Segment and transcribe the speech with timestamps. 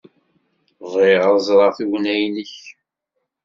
[0.91, 2.53] Bɣiɣ ad ẓreɣ tugna-nnek.